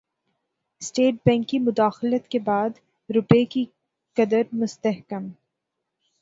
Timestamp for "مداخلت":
1.59-2.27